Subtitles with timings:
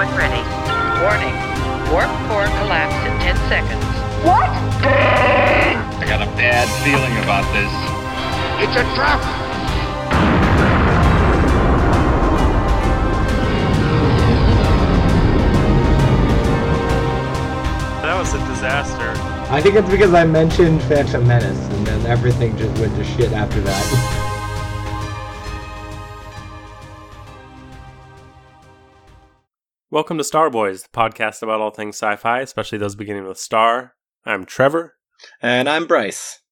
[0.00, 0.40] when ready.
[1.04, 1.36] Warning.
[1.92, 3.84] Warp core collapse in 10 seconds.
[4.24, 4.48] What?
[6.00, 7.70] I got a bad feeling about this.
[8.64, 9.20] It's a trap!
[18.02, 19.12] That was a disaster.
[19.52, 23.32] I think it's because I mentioned Phantom Menace, and then everything just went to shit
[23.32, 24.26] after that.
[29.92, 33.38] Welcome to Star Boys, the podcast about all things sci fi, especially those beginning with
[33.38, 33.96] star.
[34.24, 34.94] I'm Trevor.
[35.42, 36.42] And I'm Bryce.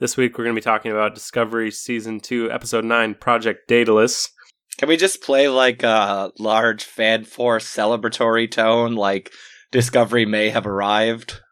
[0.00, 4.28] This week we're going to be talking about Discovery Season 2, Episode 9, Project Daedalus.
[4.76, 9.30] Can we just play like a large fan force celebratory tone, like
[9.70, 11.42] Discovery may have arrived?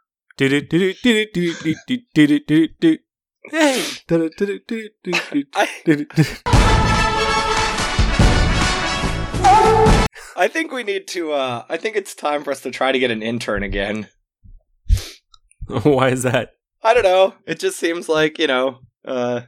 [0.41, 0.49] I
[10.49, 11.33] think we need to.
[11.33, 14.09] uh I think it's time for us to try to get an intern again.
[15.83, 16.51] Why is that?
[16.83, 17.35] I don't know.
[17.47, 18.79] It just seems like you know.
[19.05, 19.43] uh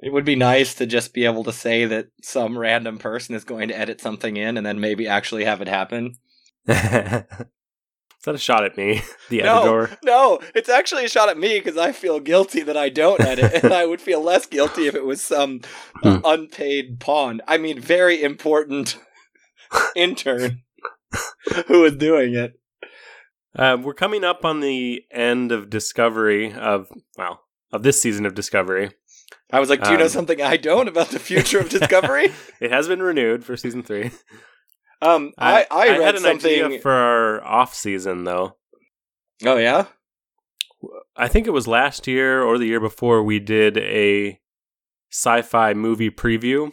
[0.00, 3.44] it would be nice to just be able to say that some random person is
[3.44, 6.14] going to edit something in and then maybe actually have it happen.
[6.66, 7.48] is that
[8.26, 9.98] a shot at me, the No, editor?
[10.04, 13.64] no, it's actually a shot at me because I feel guilty that I don't edit,
[13.64, 15.60] and I would feel less guilty if it was some
[16.02, 16.20] uh, Hmm.
[16.24, 17.40] unpaid pawn.
[17.48, 18.98] I mean, very important
[19.96, 20.62] intern
[21.66, 22.54] who was doing it.
[23.56, 27.40] Uh, we're coming up on the end of Discovery of, well,
[27.72, 28.90] of this season of Discovery.
[29.52, 32.32] I was like, "Do you know Um, something I don't about the future of Discovery?"
[32.60, 34.10] It has been renewed for Season 3.
[35.02, 36.64] um, I I, read had an something.
[36.64, 38.56] idea for our off season, though.
[39.44, 39.86] oh yeah,
[41.16, 44.40] I think it was last year or the year before we did a
[45.12, 46.72] sci-fi movie preview.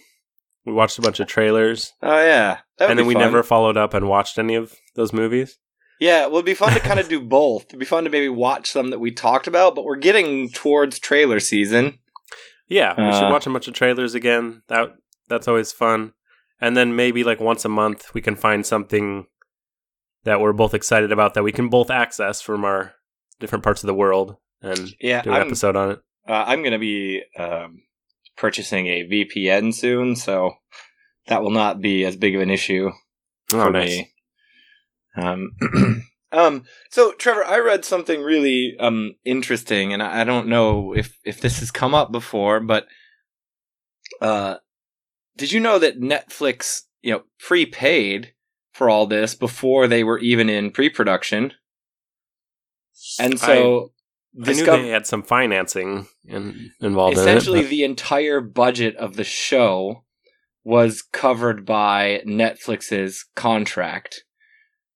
[0.65, 3.21] We watched a bunch of trailers, oh yeah, that would and then we fun.
[3.23, 5.57] never followed up and watched any of those movies.
[5.99, 7.65] Yeah, it would be fun to kind of do both.
[7.65, 10.97] It'd be fun to maybe watch some that we talked about, but we're getting towards
[10.99, 11.99] trailer season.
[12.67, 13.31] Yeah, we should Uh.
[13.31, 14.63] watch a bunch of trailers again.
[14.67, 14.93] That
[15.27, 16.13] that's always fun.
[16.59, 19.25] And then maybe like once a month we can find something
[20.23, 22.93] that we're both excited about that we can both access from our
[23.39, 25.99] different parts of the world and Yeah, do an I'm, episode on it.
[26.29, 27.81] uh, I'm going to be um,
[28.37, 30.53] purchasing a VPN soon, so
[31.27, 32.91] that will not be as big of an issue
[33.53, 33.89] Oh, for nice.
[33.89, 34.11] me.
[35.17, 35.51] Um,
[36.31, 41.17] um, so Trevor, I read something really um interesting, and I, I don't know if
[41.25, 42.87] if this has come up before, but
[44.21, 44.57] uh,
[45.37, 48.33] did you know that Netflix, you know, prepaid
[48.73, 51.53] for all this before they were even in pre-production?
[53.19, 53.91] And so,
[54.45, 57.69] I knew they had some financing in, involved essentially in it.
[57.69, 60.03] the entire budget of the show
[60.63, 64.23] was covered by Netflix's contract,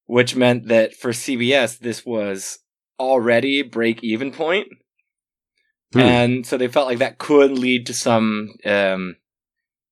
[0.06, 2.60] which meant that for CBS this was
[3.00, 4.68] already break even point.
[5.94, 6.00] Hmm.
[6.00, 9.16] And so they felt like that could lead to some um,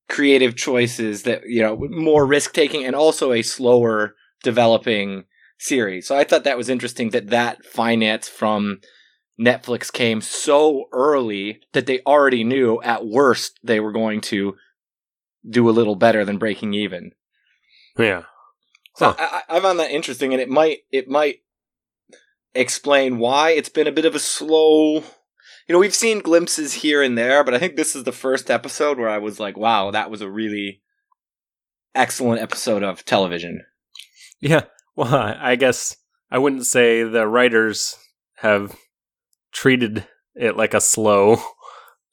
[0.09, 5.23] creative choices that, you know, more risk taking and also a slower developing
[5.59, 6.07] series.
[6.07, 8.79] So I thought that was interesting that that finance from
[9.39, 14.55] Netflix came so early that they already knew at worst they were going to
[15.47, 17.11] do a little better than breaking even.
[17.97, 18.23] yeah.
[18.95, 19.15] So Huh.
[19.17, 21.37] I, I I found that interesting, and it might it might
[22.53, 25.03] explain why it's been a bit of a slow.
[25.67, 28.51] You know, we've seen glimpses here and there, but I think this is the first
[28.51, 30.81] episode where I was like, "Wow, that was a really
[31.95, 33.61] excellent episode of television."
[34.39, 34.65] Yeah.
[34.95, 35.95] Well, I I guess
[36.29, 37.97] I wouldn't say the writers
[38.37, 38.75] have
[39.51, 40.05] treated
[40.35, 41.33] it like a slow,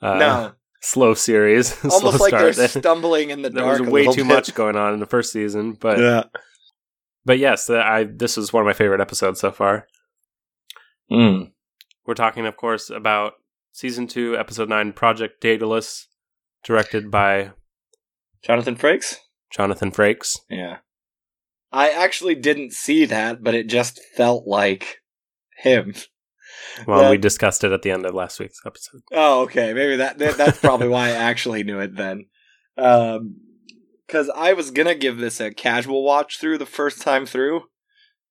[0.01, 1.69] uh, no, slow series.
[1.75, 3.81] slow almost like they're stumbling in the there dark.
[3.81, 4.27] was a way too bit.
[4.27, 6.25] much going on in the first season, but Yeah.
[7.25, 9.87] but yes, I this is one of my favorite episodes so far.
[11.11, 11.53] Mm.
[12.07, 13.35] We're talking, of course, about
[13.73, 16.07] season two, episode nine, Project Daedalus,
[16.65, 17.51] directed by
[18.43, 19.17] Jonathan Frakes.
[19.51, 20.39] Jonathan Frakes.
[20.49, 20.79] Yeah.
[21.73, 25.01] I actually didn't see that, but it just felt like
[25.57, 25.95] him.
[26.87, 29.01] Well, That- we discussed it at the end of last week's episode.
[29.13, 29.73] Oh, okay.
[29.73, 32.27] Maybe that, that that's probably why I actually knew it then.
[32.77, 33.37] Um,
[34.07, 37.63] because I was gonna give this a casual watch through the first time through.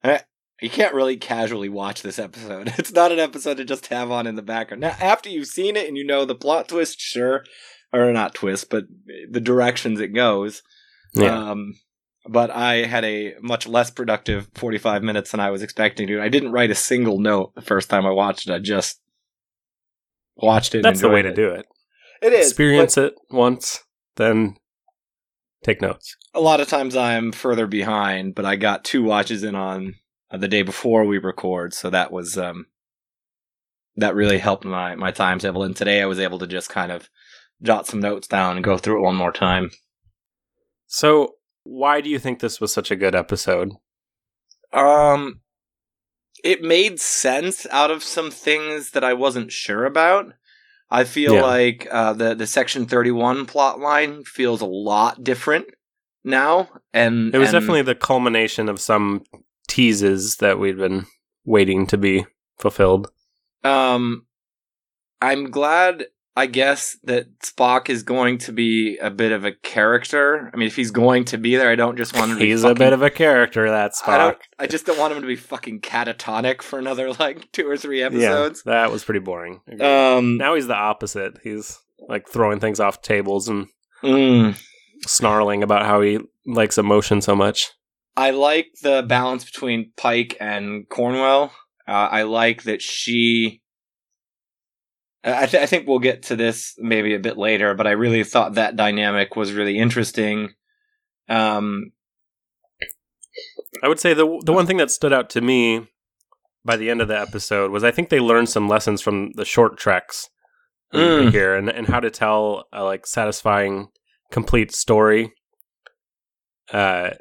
[0.04, 0.22] I,
[0.62, 2.74] you can't really casually watch this episode.
[2.78, 4.82] It's not an episode to just have on in the background.
[4.82, 7.44] Now, after you've seen it and you know the plot twist, sure,
[7.94, 8.86] or not twist, but
[9.32, 10.62] the directions it goes.
[11.14, 11.52] Yeah.
[11.52, 11.76] Um,
[12.30, 16.22] but I had a much less productive 45 minutes than I was expecting to.
[16.22, 18.54] I didn't write a single note the first time I watched it.
[18.54, 19.02] I just
[20.36, 20.84] watched it.
[20.84, 21.66] That's the way enjoyed to do it.
[22.22, 22.48] It is.
[22.48, 23.84] Experience it once,
[24.16, 24.58] then
[25.64, 26.16] take notes.
[26.36, 29.96] A lot of times I'm further behind, but I got two watches in on
[30.30, 32.68] uh, the day before we record, so that was um
[33.96, 35.64] that really helped my my timetable.
[35.64, 37.10] And today I was able to just kind of
[37.64, 39.72] jot some notes down and go through it one more time.
[40.92, 43.72] So, why do you think this was such a good episode?
[44.74, 45.42] Um,
[46.44, 50.34] it made sense out of some things that I wasn't sure about.
[50.92, 51.44] I feel Yeah.
[51.44, 55.68] like uh, the the Section Thirty One plot line feels a lot different
[56.24, 59.24] now, and It was and- definitely the culmination of some
[59.68, 61.06] teases that we'd been
[61.46, 62.26] waiting to be
[62.58, 63.12] fulfilled.
[63.64, 64.26] Um,
[65.22, 70.50] I'm glad, I guess, that Spock is going to be a bit of a character.
[70.54, 72.50] I mean, if he's going to be there, I don't just want him to be
[72.50, 74.38] He's a bit of a character, that Spock.
[74.58, 78.02] I just don't want him to be fucking catatonic for another like two or three
[78.02, 78.64] episodes.
[78.66, 79.62] Yeah, that was pretty boring.
[79.82, 81.40] Um, now he's the opposite.
[81.44, 81.78] He's
[82.08, 83.68] like throwing things off tables and
[84.04, 84.58] mm,
[85.06, 87.72] snarling about how he likes emotion so much.
[88.16, 91.54] I like the balance between Pike and Cornwell.
[91.88, 93.62] Uh, I like that she.
[95.24, 98.24] I, th- I think we'll get to this maybe a bit later, but I really
[98.24, 100.50] thought that dynamic was really interesting.
[101.28, 101.92] Um,
[103.84, 105.88] I would say the the one thing that stood out to me
[106.66, 109.46] by the end of the episode was I think they learned some lessons from the
[109.46, 110.30] short treks
[110.92, 111.30] Mm.
[111.32, 113.90] here and and how to tell a like satisfying
[114.32, 115.32] complete story.
[116.74, 117.12] Uh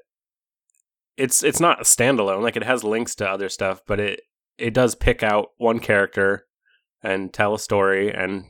[1.18, 4.20] it's it's not a standalone like it has links to other stuff but it
[4.56, 6.46] it does pick out one character
[7.02, 8.44] and tell a story and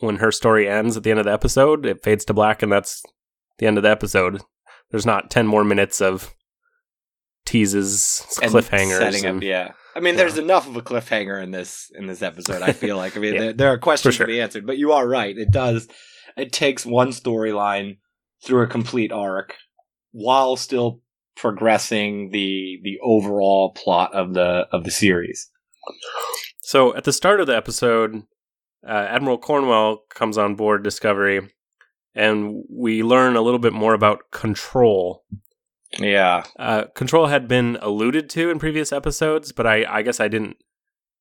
[0.00, 2.72] when her story ends at the end of the episode it fades to black and
[2.72, 3.02] that's
[3.58, 4.40] the end of the episode
[4.90, 6.34] there's not 10 more minutes of
[7.44, 9.42] teases and cliffhangers setting and- up.
[9.42, 12.62] Yeah, I mean, there's enough of a cliffhanger in this in this episode.
[12.62, 13.16] I feel like.
[13.16, 14.26] I mean, Yeah, there, there are questions sure.
[14.26, 15.36] to be answered, but you are right.
[15.36, 15.88] It does.
[16.36, 17.98] It takes one storyline
[18.44, 19.56] through a complete arc
[20.12, 21.00] while still
[21.36, 25.50] progressing the the overall plot of the of the series.
[26.70, 28.22] So at the start of the episode,
[28.86, 31.40] uh, Admiral Cornwell comes on board Discovery,
[32.14, 35.24] and we learn a little bit more about control.
[35.98, 36.44] Yeah.
[36.60, 40.58] Uh, control had been alluded to in previous episodes, but I, I guess I didn't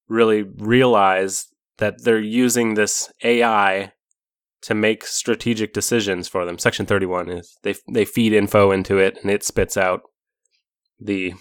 [0.07, 1.47] really realize
[1.79, 3.93] that they're using this AI
[4.61, 6.59] to make strategic decisions for them.
[6.59, 10.01] Section thirty one is they they feed info into it, and it spits out
[10.99, 11.33] the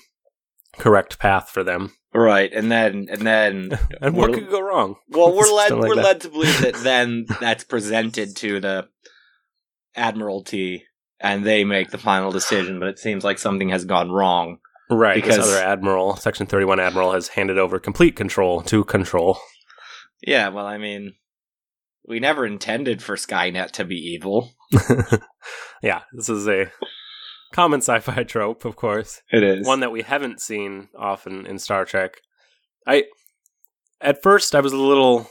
[0.78, 1.92] correct path for them.
[2.14, 4.96] Right, and then and then And what could go wrong?
[5.08, 6.04] well, we're led like we're that.
[6.04, 8.88] led to believe that then that's presented to the
[9.94, 10.84] Admiralty
[11.20, 12.78] and they make the final decision.
[12.80, 14.58] But it seems like something has gone wrong.
[14.90, 19.38] Right, Because- this other admiral, Section 31 admiral, has handed over complete control to Control.
[20.26, 21.12] Yeah, well, I mean,
[22.06, 24.52] we never intended for Skynet to be evil.
[25.82, 26.72] yeah, this is a
[27.52, 29.22] common sci-fi trope, of course.
[29.32, 32.20] It is One that we haven't seen often in Star Trek.
[32.86, 33.04] I
[34.00, 35.28] at first I was a little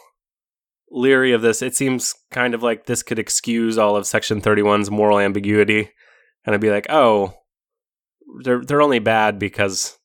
[0.91, 1.61] leery of this.
[1.61, 5.91] It seems kind of like this could excuse all of Section 31's moral ambiguity,
[6.45, 7.33] and I'd be like, "Oh,
[8.43, 9.97] they're they're only bad because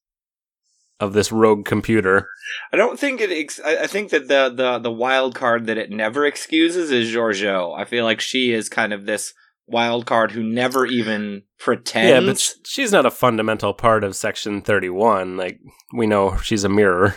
[1.00, 2.28] of this rogue computer."
[2.72, 3.30] I don't think it.
[3.30, 7.78] Ex- I, think that the, the the wild card that it never excuses is Georgiou.
[7.78, 9.32] I feel like she is kind of this
[9.72, 12.08] wild card who never even pretends.
[12.10, 15.36] Yeah, but sh- she's not a fundamental part of Section 31.
[15.36, 15.58] Like,
[15.94, 17.16] we know she's a mirror.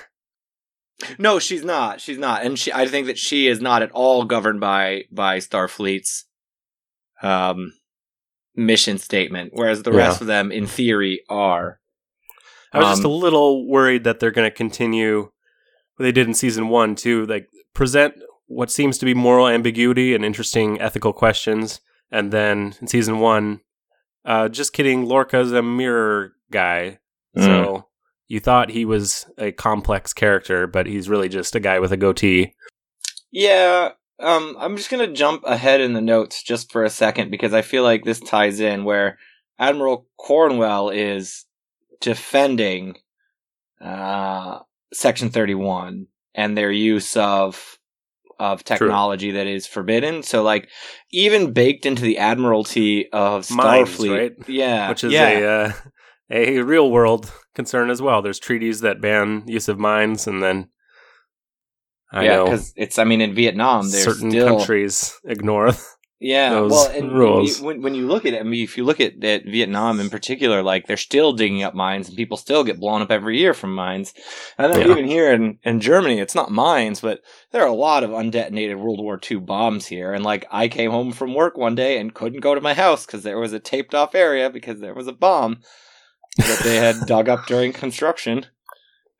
[1.19, 1.99] no, she's not.
[2.01, 2.71] She's not, and she.
[2.73, 6.25] I think that she is not at all governed by by Starfleet's
[7.21, 7.73] um
[8.55, 9.97] mission statement, whereas the Yeah.
[9.97, 11.79] rest of them, in theory, are.
[12.71, 15.31] I was just a Um, little worried that they're going to continue
[15.95, 17.25] what they did in season one, too.
[17.25, 18.15] Like, present
[18.47, 21.79] what seems to be moral ambiguity and interesting ethical questions.
[22.15, 23.59] And then in season one,
[24.23, 26.99] uh, just kidding, Lorca's a mirror guy.
[27.35, 27.43] Mm.
[27.43, 27.87] So
[28.29, 31.97] you thought he was a complex character, but he's really just a guy with a
[31.97, 32.53] goatee.
[33.33, 33.89] Yeah,
[34.21, 37.61] um, I'm just gonna jump ahead in the notes just for a second because I
[37.61, 39.17] feel like this ties in where
[39.59, 41.43] Admiral Cornwell is
[41.99, 42.95] defending
[43.81, 44.59] uh,
[44.93, 47.74] Section 31 and their use of
[48.39, 50.23] of technology that is forbidden.
[50.23, 50.69] So, like,
[51.11, 54.49] even baked into the Admiralty of Mines, Starfleet, right?
[54.49, 55.29] yeah, which is yeah.
[55.29, 55.73] a uh,
[56.29, 58.21] a real world concern as well.
[58.21, 60.69] There's treaties that ban use of mines, and then
[62.11, 62.99] I yeah, because it's.
[62.99, 65.71] I mean, in Vietnam, there's certain still countries ignore.
[66.27, 67.59] Yeah, well, and rules.
[67.59, 69.99] you- when when you look at it, I mean, if you look at, at Vietnam
[69.99, 73.37] in particular, like they're still digging up mines, and people still get blown up every
[73.37, 74.11] year from mines.
[74.57, 74.91] And then Yeah.
[74.93, 78.79] even here in, in Germany, it's not mines, but there are a lot of undetonated
[78.79, 80.13] World War II bombs here.
[80.13, 83.05] And like, I came home from work one day and couldn't go to my house
[83.05, 85.59] because there was a taped off area because there was a bomb
[86.37, 88.47] that they had dug up during construction.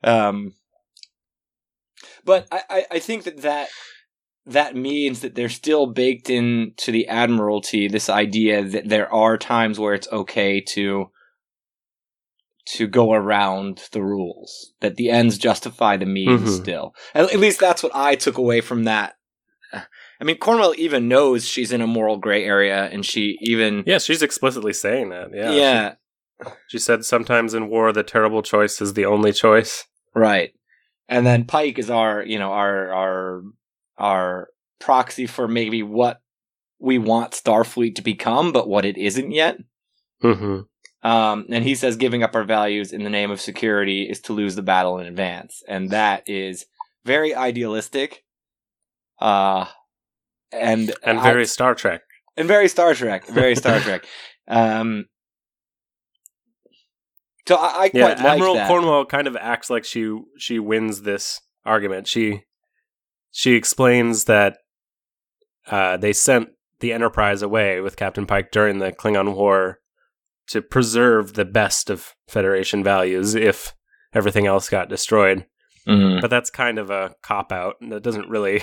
[0.02, 0.54] Um,
[2.24, 3.68] but I, I, I think that that
[4.46, 9.78] that means that they're still baked into the admiralty this idea that there are times
[9.78, 11.10] where it's okay to
[12.66, 16.62] to go around the rules that the ends justify the means Mhm.
[16.62, 19.14] still at, at least that's what i took away from that
[19.72, 23.98] i mean cornwell even knows she's in a moral gray area and she even yeah,
[23.98, 25.28] she's explicitly saying that.
[25.34, 25.50] Yeah.
[25.52, 25.94] yeah
[26.42, 29.84] She, she said sometimes in war the terrible choice is the only choice.
[30.14, 30.52] Right.
[31.08, 33.42] And then Pike is our, you know, our our
[33.98, 34.48] our
[34.80, 36.20] proxy for maybe what
[36.78, 39.56] we want Starfleet to become, but what it isn't yet.
[40.20, 40.60] hmm
[41.02, 44.32] Um, and he says giving up our values in the name of security is to
[44.32, 46.66] lose the battle in advance, and that is
[47.04, 48.24] very idealistic.
[49.20, 49.66] Uh,
[50.52, 52.02] and And I- very Star Trek.
[52.36, 54.04] and very Star Trek, very Star Trek.
[54.48, 55.06] Um,
[57.48, 58.68] so I, I Yeah, quite like Admiral that.
[58.68, 62.06] Cornwell kind of acts like she she wins this argument.
[62.06, 62.44] She
[63.36, 64.56] she explains that
[65.70, 66.48] uh, they sent
[66.80, 69.80] the Enterprise away with Captain Pike during the Klingon War
[70.48, 73.74] to preserve the best of Federation values if
[74.14, 75.44] everything else got destroyed.
[75.86, 76.22] Mhm.
[76.22, 77.74] But that's kind of a cop out.
[77.82, 78.62] That doesn't really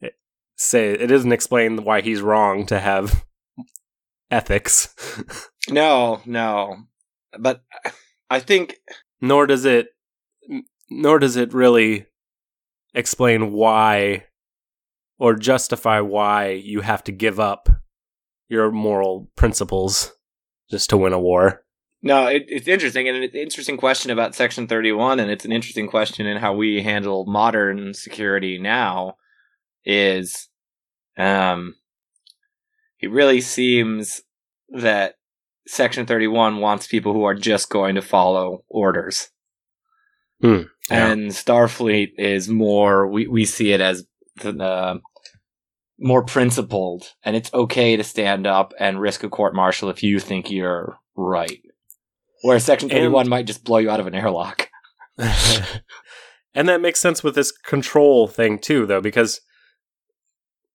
[0.56, 3.24] say it doesn't explain why he's wrong to have
[4.30, 4.94] ethics.
[5.68, 6.76] No, no.
[7.38, 7.62] But
[8.28, 8.78] I think
[9.20, 9.88] nor does it
[10.90, 12.06] nor does it really
[12.94, 14.24] explain why
[15.18, 17.68] or justify why you have to give up
[18.48, 20.12] your moral principles
[20.70, 21.64] just to win a war.
[22.02, 25.52] no, it, it's interesting and it's an interesting question about Section 31 and it's an
[25.52, 29.16] interesting question in how we handle modern security now
[29.84, 30.48] is
[31.18, 31.74] um
[33.00, 34.22] it really seems
[34.70, 35.14] that
[35.66, 39.28] Section 31 wants people who are just going to follow orders.
[40.40, 41.12] Hmm, yeah.
[41.12, 44.04] And Starfleet is more we we see it as
[44.36, 44.98] the uh,
[45.98, 50.18] more principled and it's okay to stand up and risk a court martial if you
[50.18, 51.60] think you're right.
[52.42, 54.68] Whereas Section And- 31 might just blow you out of an airlock.
[55.18, 59.40] and that makes sense with this control thing too though because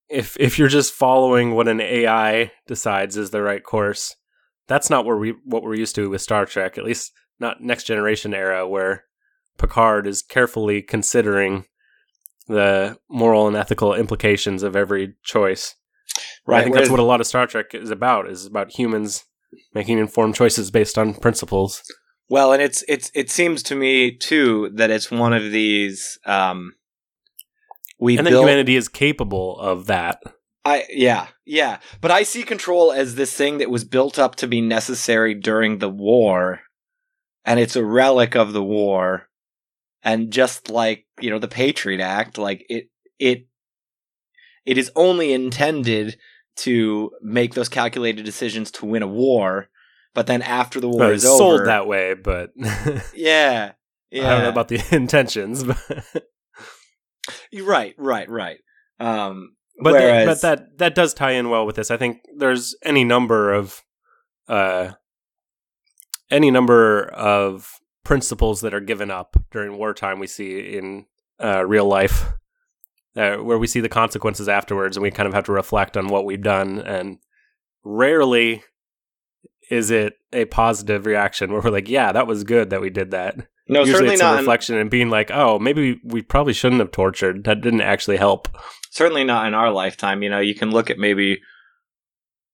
[0.10, 4.16] if if you're just following what an AI decides is the right course,
[4.68, 7.84] that's not where we what we're used to with Star Trek, at least not next
[7.84, 9.04] generation era where
[9.58, 11.66] Picard is carefully considering
[12.48, 15.76] the moral and ethical implications of every choice.
[16.48, 19.26] I think that's what a lot of Star Trek is about, is about humans
[19.74, 21.84] making informed choices based on principles.
[22.30, 26.74] Well, and it's it's it seems to me too that it's one of these um
[28.00, 30.22] we and that humanity is capable of that.
[30.64, 31.80] I yeah, yeah.
[32.02, 35.80] But I see control as this thing that was built up to be necessary during
[35.80, 36.62] the war
[37.48, 39.27] and it's a relic of the war.
[40.04, 42.90] And just like, you know, the Patriot Act, like it
[43.20, 43.48] it
[44.66, 46.18] it is only intended
[46.58, 49.70] to make those calculated decisions to win a war,
[50.14, 52.52] but then after the war Well, is it's sold over, that way, but
[53.14, 53.74] yeah,
[54.12, 55.64] yeah, I don't know about the intentions.
[55.64, 55.78] But
[57.62, 58.58] right, right, right.
[59.00, 61.92] Um, but, that- whereas, but that that does tie in well with this.
[61.92, 63.84] I think there's any number of
[64.48, 64.92] uh
[66.32, 67.72] any number of
[68.08, 71.06] principles that are given up during wartime we see in
[71.44, 72.34] uh, real life
[73.16, 76.08] uh, where we see the consequences afterwards and we kind of have to reflect on
[76.08, 77.18] what we've done and
[77.84, 78.64] rarely
[79.70, 83.12] is it a positive reaction where we're like yeah that was good that we did
[83.12, 83.36] that
[83.70, 84.34] no, usually certainly it's a not.
[84.34, 88.18] in- reflection and being like oh maybe we probably shouldn't have tortured that didn't actually
[88.18, 88.48] help
[88.98, 90.24] certainly not in our lifetime.
[90.24, 91.40] You know, you can look at maybe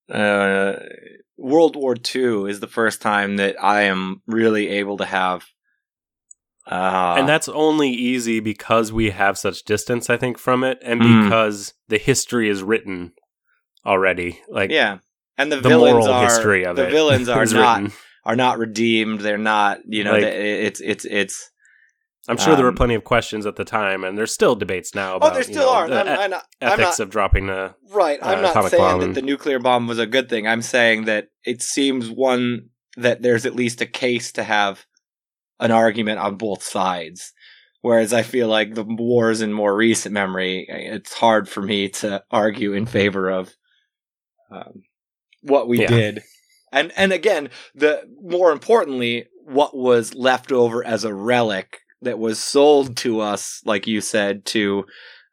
[0.10, 0.74] uh,
[1.38, 5.46] World War II is the first time that I am really able to have.
[6.70, 11.02] Uh, and that's only easy because we have such distance i think from it and
[11.02, 11.24] Mm.
[11.26, 13.12] because the history is written
[13.86, 15.00] already like yeah,
[15.38, 17.98] and the, the villains moral are history of the it villains are not written.
[18.24, 19.20] are not redeemed.
[19.20, 19.80] They're not.
[19.86, 21.50] You know, Like- it's it's it's.
[22.28, 24.96] I'm sure there were um, plenty of questions at the time and there's still debates
[24.96, 25.90] now Oh, about there you still know, are.
[25.90, 26.46] the I'm, I'm not.
[26.62, 28.20] I'm ethics not of dropping a Right.
[28.22, 29.00] I'm uh, not saying bomb.
[29.02, 30.48] that the nuclear bomb was a good thing.
[30.48, 34.86] I'm saying that it seems one that there's at least a case to have
[35.60, 37.34] an argument on both sides.
[37.82, 42.24] Whereas I feel like the wars in more recent memory, it's hard for me to
[42.32, 43.54] argue in favor of
[44.50, 44.84] um,
[45.42, 45.88] what we Yeah.
[45.90, 46.24] did,
[46.72, 52.40] and and again, the more importantly, what was left over as a relic that was
[52.40, 54.86] sold to us, like you said, to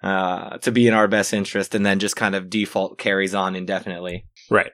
[0.03, 3.55] uh, to be in our best interest, and then just kind of default carries on
[3.55, 4.27] indefinitely.
[4.51, 4.73] Right.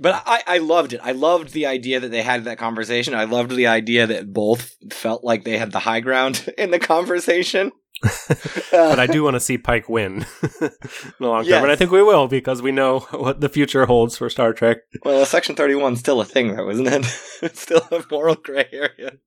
[0.00, 1.00] But I, I loved it.
[1.02, 3.14] I loved the idea that they had that conversation.
[3.14, 6.78] I loved the idea that both felt like they had the high ground in the
[6.78, 7.72] conversation.
[8.72, 10.72] but I do want to see Pike win in the
[11.20, 14.28] long term, and I think we will because we know what the future holds for
[14.28, 14.78] Star Trek.
[15.04, 17.06] Well, Section 31 is still a thing, though, isn't it?
[17.42, 19.18] it's still a moral gray area.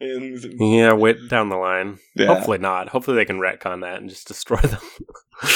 [0.00, 1.98] And- Yeah, wait down the line.
[2.16, 2.26] Yeah.
[2.26, 2.88] Hopefully not.
[2.90, 4.80] Hopefully they can retcon that and just destroy them.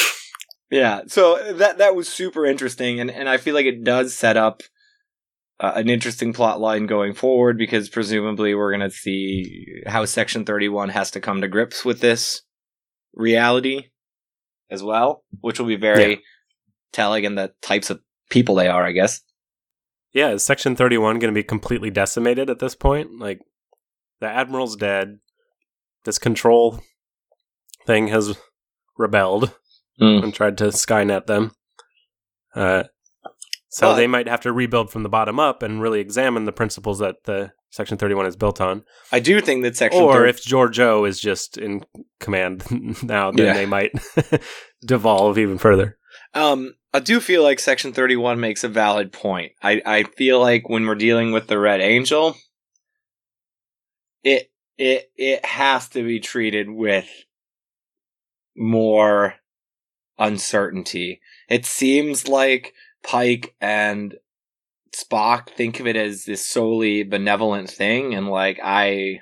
[0.69, 4.35] Yeah, so that that was super interesting, and, and I feel like it does set
[4.35, 4.63] up
[5.61, 10.43] uh, an interesting plot line going forward because presumably we're going to see how Section
[10.43, 12.41] 31 has to come to grips with this
[13.13, 13.85] reality
[14.69, 16.17] as well, which will be very Yeah.
[16.91, 19.21] telling in the types of people they are, I guess.
[20.13, 23.17] yeah, is Section 31 going to be completely decimated at this point?
[23.19, 23.39] Like,
[24.19, 25.19] the Admiral's dead.
[26.05, 26.81] This control
[27.85, 28.37] thing has
[28.97, 29.53] rebelled
[29.99, 30.23] Hmm.
[30.23, 31.51] and tried to Skynet them.
[32.55, 32.83] Uh,
[33.69, 36.51] so But- they might have to rebuild from the bottom up and really examine the
[36.51, 38.83] principles that the Section 31 is built on.
[39.11, 41.83] I do think that Section Or 30 if Georgiou is just in
[42.19, 42.63] command
[43.03, 43.53] now, then Yeah.
[43.53, 43.91] they might
[44.85, 45.97] devolve even further.
[46.33, 49.51] Um, I do feel like Section 31 makes a valid point.
[49.61, 52.35] I, I feel like when we're dealing with the Red Angel,
[54.27, 57.07] it it it has to be treated with
[58.55, 59.35] more
[60.19, 61.21] uncertainty.
[61.49, 64.15] It seems like Pike and
[64.95, 69.21] Spock think of it as this solely benevolent thing, and like I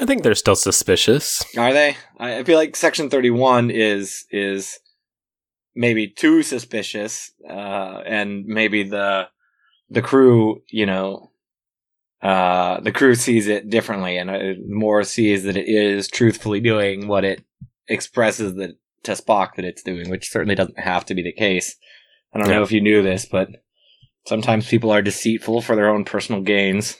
[0.00, 1.44] I think they're still suspicious.
[1.56, 1.96] are they?
[2.18, 4.78] I feel like Section Thirty One is is
[5.74, 9.28] maybe too suspicious, uh, and maybe the
[9.90, 11.27] the crew, you know,
[12.22, 17.06] uh, the crew sees it differently, and uh, more sees that it is truthfully doing
[17.08, 17.42] what it
[17.88, 21.76] expresses that to Spock that it's doing, which certainly doesn't have to be the case.
[22.34, 22.56] I don't Yeah.
[22.56, 23.48] know if you knew this, but
[24.26, 26.96] sometimes people are deceitful for their own personal gains.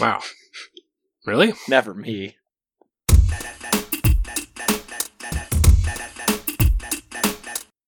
[0.00, 0.20] Wow.
[1.26, 1.52] Really?
[1.68, 2.36] Never me.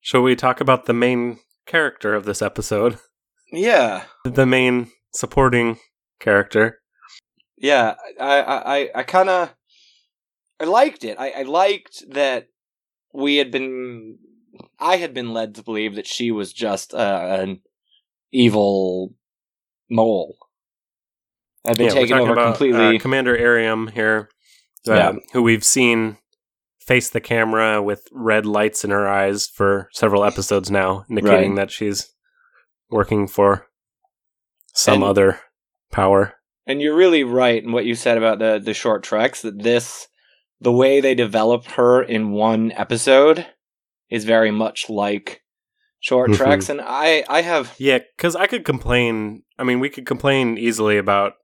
[0.00, 2.98] Shall we talk about the main character of this episode?
[3.50, 4.04] Yeah.
[4.24, 5.78] The main supporting
[6.20, 6.80] character.
[7.56, 9.54] yeah i i i, I kind of
[10.60, 12.48] i liked it I, I liked that
[13.12, 14.18] we had been
[14.78, 17.60] i had been led to believe that she was just uh, an
[18.32, 19.14] evil
[19.90, 20.36] mole
[21.66, 24.30] i've been Yeah, taken over about, completely uh, Commander Airiam here,
[24.88, 25.12] uh, Yeah.
[25.32, 26.16] who we've seen
[26.80, 31.56] face the camera with red lights in her eyes for several episodes now, indicating Right.
[31.56, 32.12] that she's
[32.90, 33.66] working for
[34.74, 35.40] some And- other
[35.92, 36.34] power.
[36.66, 40.08] and you're really right in what you said about the the short treks that this
[40.60, 43.46] the way they develop her in one episode
[44.10, 45.42] is very much like
[46.00, 46.36] short Mhm.
[46.36, 49.42] treks and i i have Yeah, because I could complain.
[49.58, 51.34] I mean, we could complain easily about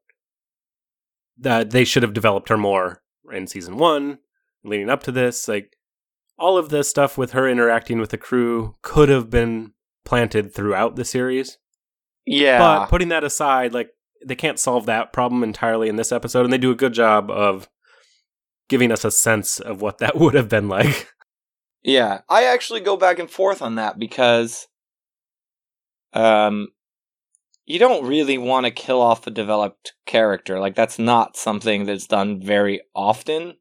[1.38, 4.18] that they should have developed her more in season one,
[4.64, 5.48] leading up to this.
[5.48, 5.76] Like,
[6.38, 9.72] all of this stuff with her interacting with the crew could have been
[10.04, 11.58] planted throughout the series.
[12.26, 13.90] Yeah But putting that aside, like,
[14.24, 17.30] they can't solve that problem entirely in this episode, and they do a good job
[17.30, 17.68] of
[18.68, 21.08] giving us a sense of what that would have been like.
[21.82, 24.66] Yeah, I actually go back and forth on that because
[26.12, 26.68] um
[27.66, 30.58] you don't really want to kill off a developed character.
[30.58, 33.54] Like that's not something that's done very often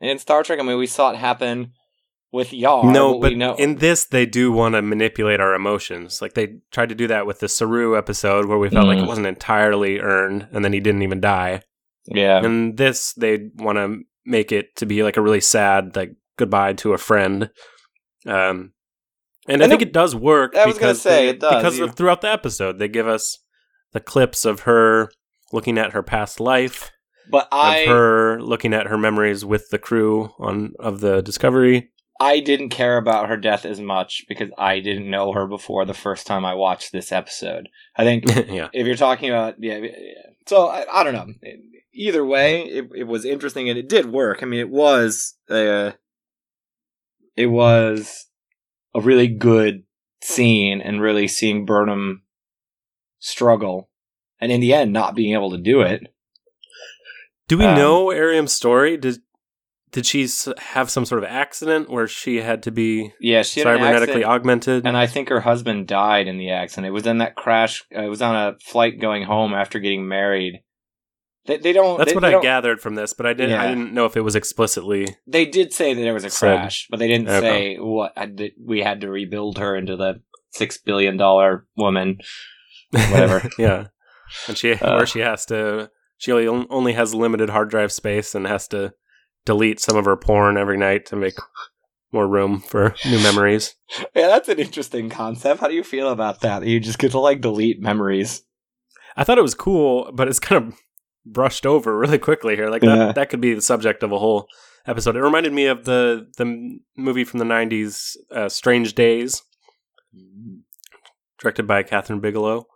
[0.00, 0.58] in Star Trek.
[0.58, 1.72] I mean, we saw it happen
[2.36, 2.84] with Yar.
[2.92, 6.22] no, but we know in this, they do want to manipulate our emotions.
[6.22, 9.04] Like they tried to do that with the Saru episode, where we felt like it
[9.04, 9.08] Mm.
[9.08, 11.62] wasn't entirely earned, and then he didn't even die.
[12.06, 16.12] yeah, And this, they want to make it to be like a really sad, like
[16.36, 17.50] goodbye to a friend.
[18.26, 18.72] Um,
[19.48, 20.56] and I think it- it, does work.
[20.56, 23.38] I was gonna say, they- it does, because of throughout the episode they give us
[23.92, 25.10] the clips of her
[25.52, 26.90] looking at her past life,
[27.30, 31.90] but I of her looking at her memories with the crew on of the Discovery.
[32.20, 35.94] I didn't care about her death as much because I didn't know her before the
[35.94, 37.68] first time I watched this episode.
[37.96, 39.90] I think yeah, if you're talking about yeah, yeah.
[40.46, 41.26] so I, I don't know
[41.98, 45.92] either way it, it was interesting and it did work i mean it was uh
[47.36, 48.26] it was
[48.94, 49.82] a really good
[50.22, 52.22] scene and really seeing burnham
[53.18, 53.88] struggle
[54.40, 56.02] and in the end not being able to do it
[57.48, 58.96] Do we Um, know Airiam's story?
[58.98, 59.20] Did
[59.96, 60.28] did she
[60.58, 64.24] have some sort of accident where she had to be Yeah, she had an cybernetically
[64.24, 64.86] augmented?
[64.86, 66.88] and I think her husband died in the accident.
[66.88, 67.82] It was in that crash.
[67.96, 70.60] Uh, it was on a flight going home after getting married.
[71.46, 71.96] They, they don't.
[71.96, 73.58] That's they, what they I don't- gathered from this, but I didn't.
[73.58, 75.16] I didn't know if it was explicitly.
[75.26, 77.40] They did say that there was a Said- crash, but they didn't Okay.
[77.40, 82.18] say what that we had to rebuild her into the six billion dollar woman.
[82.90, 83.48] Whatever.
[83.58, 83.86] yeah,
[84.46, 84.96] and she Uh.
[84.98, 85.90] where she has to.
[86.18, 88.92] She only only has limited hard drive space and has to
[89.46, 91.34] delete some of her porn every night to make
[92.12, 93.74] more room for new memories.
[94.14, 95.60] Yeah, that's an interesting concept.
[95.60, 96.66] How do you feel about that?
[96.66, 98.42] You just get to like delete memories.
[99.16, 100.74] I thought it was cool, but it's kind of
[101.24, 102.68] brushed over really quickly here.
[102.68, 103.12] Like that, Yeah.
[103.12, 104.48] that could be the subject of a whole
[104.86, 105.16] episode.
[105.16, 109.42] It reminded me of the the movie from the '90s, uh, Strange Days,
[111.38, 112.66] directed by Kathryn Bigelow,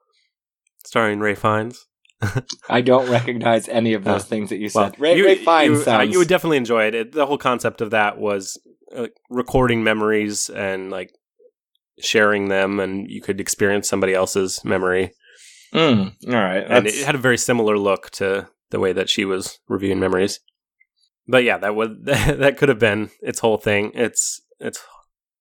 [0.85, 1.87] starring Ray Fiennes.
[2.68, 5.00] I don't recognize any of those Uh, things that you Well, said.
[5.00, 6.94] Ray, you, Ray Fiennes you, uh, you would definitely enjoy it.
[6.94, 7.12] it.
[7.12, 8.61] The whole concept of that was
[8.94, 11.12] uh, recording memories and like
[12.00, 15.12] sharing them, and you could experience somebody else's memory.
[15.74, 19.24] Mm, all right, and it had a very similar look to the way that she
[19.24, 20.40] was reviewing memories.
[21.28, 23.92] But yeah, that would that could have been its whole thing.
[23.94, 24.80] It's it's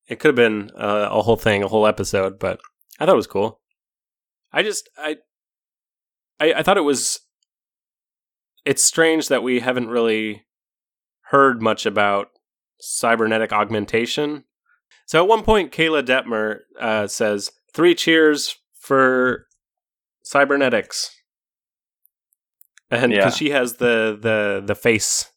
[0.07, 2.39] it could have been uh, a whole thing, a whole episode.
[2.39, 2.59] But
[2.99, 3.59] I thought it was cool.
[4.53, 5.17] I just I
[6.39, 7.19] I, I thought it was.
[8.65, 10.43] It's strange that we haven't really
[11.29, 12.27] heard much about
[12.79, 14.43] cybernetic augmentation.
[15.05, 19.45] So at one point, Keyla Detmer uh, says, Three cheers for
[20.23, 21.15] cybernetics.
[22.91, 23.19] And Yeah.
[23.19, 25.31] because she has the, the, the face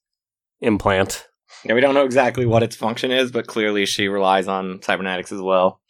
[0.61, 1.27] implant.
[1.65, 5.33] yeah, we don't know exactly what its function is, but clearly she relies on cybernetics
[5.33, 5.81] as well.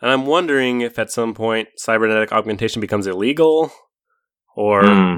[0.00, 3.72] And I'm wondering if at some point cybernetic augmentation becomes illegal
[4.56, 5.16] or Hmm.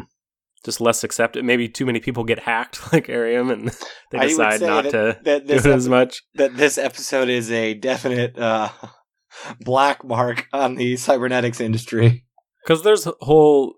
[0.64, 1.44] just less accepted.
[1.44, 3.70] Maybe too many people get hacked like Airiam and
[4.10, 6.22] they decide not that- to that do this it as much.
[6.34, 8.68] That this episode is a definite uh,
[9.60, 12.24] black mark on the cybernetics industry.
[12.64, 13.74] Because there's whole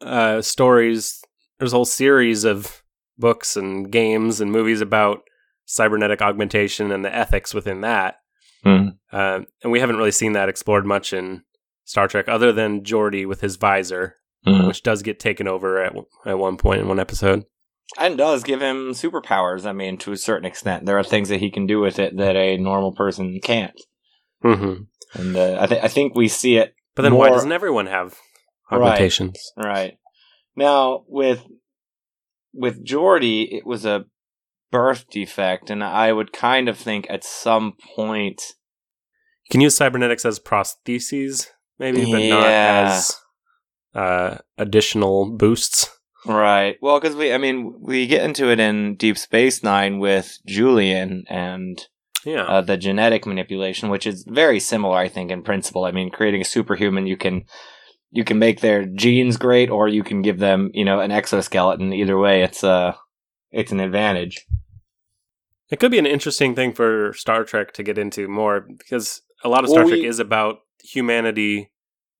[0.00, 1.20] uh, stories,
[1.58, 2.82] there's a whole series of
[3.18, 5.18] books and games and movies about
[5.66, 8.16] cybernetic augmentation and the ethics within that.
[8.64, 8.88] Hmm.
[9.12, 11.42] Uh, and we haven't really seen that explored much in
[11.84, 14.66] Star Trek, other than Geordi with his visor, Hmm.
[14.66, 15.94] which does get taken over at
[16.26, 17.44] at one point in one episode.
[17.98, 19.66] And does give him superpowers.
[19.66, 22.16] I mean, to a certain extent, there are things that he can do with it
[22.16, 23.78] that a normal person can't.
[24.42, 24.74] hmm
[25.14, 28.16] And uh, I, th- I think we see it But then why doesn't everyone have
[28.70, 28.80] Right.
[28.80, 29.38] augmentations?
[29.56, 29.98] Right.
[30.56, 31.44] Now with
[32.54, 34.06] with Geordi, it was a
[34.70, 38.42] birth defect, and I would kind of think at some point
[39.44, 43.16] You can use cybernetics as prostheses, maybe, but not as
[43.94, 45.88] uh, additional boosts.
[46.24, 46.76] Right.
[46.80, 51.24] Well, because we, I mean, we get into it in Deep Space Nine with Julian
[51.28, 51.84] and
[52.24, 52.44] Yeah.
[52.44, 55.84] uh, the genetic manipulation, which is very similar, I think, in principle.
[55.84, 57.44] I mean, creating a superhuman, you can
[58.14, 61.92] you can make their genes great, or you can give them, you know, an exoskeleton.
[61.92, 62.94] Either way, it's uh
[63.50, 64.46] it's an advantage.
[65.70, 69.48] It could be an interesting thing for Star Trek to get into more because a
[69.48, 71.70] lot of Well, Star Trek is about humanity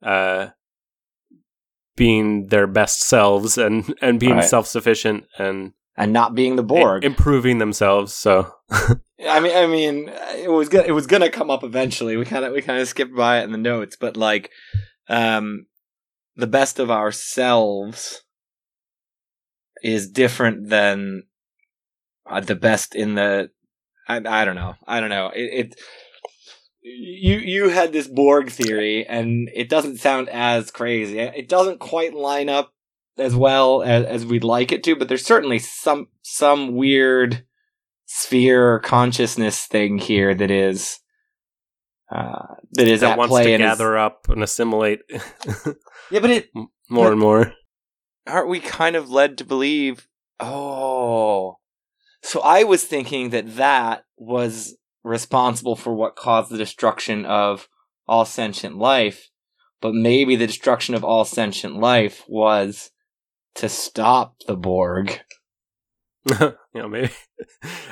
[0.03, 0.49] uh,
[1.97, 4.45] being their best selves and, and being Right.
[4.45, 7.05] self sufficient and And not being the Borg.
[7.05, 8.15] improving themselves.
[8.15, 12.17] So I mean, I mean, it was gonna, it was gonna come up eventually.
[12.17, 14.51] We kind of we kind of skipped by it in the notes, but like,
[15.09, 15.67] um,
[16.35, 18.23] the best of ourselves
[19.83, 21.25] is different than
[22.29, 23.51] uh, the best in the.
[24.09, 24.75] I, I don't know.
[24.87, 25.31] I don't know.
[25.35, 25.75] It, it.
[26.83, 31.18] You you had this Borg theory, and it doesn't sound as crazy.
[31.21, 32.73] It doesn't quite line up
[33.18, 37.45] as well as, as we'd like it to, but there's certainly some some weird
[38.07, 40.99] sphere consciousness thing here that is
[42.11, 45.01] uh, that is that at wants play to and is- gather up and assimilate
[46.11, 46.51] yeah, but it
[46.90, 47.53] more and more.
[48.27, 50.09] aren't we kind of led to believe?
[50.40, 51.59] Oh,
[52.23, 57.69] so I was thinking that that was responsible for what caused the destruction of
[58.07, 59.31] all sentient life,
[59.81, 62.91] but maybe the destruction of all sentient life was
[63.55, 65.21] to stop the Borg.
[66.41, 67.11] you know, maybe.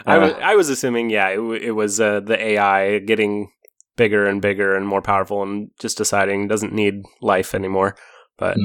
[0.06, 3.50] I was I was assuming, yeah, it, w- it was uh, the AI getting
[3.96, 7.96] bigger and bigger and more powerful, and just deciding doesn't need life anymore.
[8.38, 8.56] But